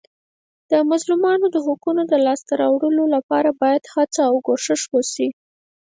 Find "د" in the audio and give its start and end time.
0.71-0.73, 1.51-1.55, 2.11-2.13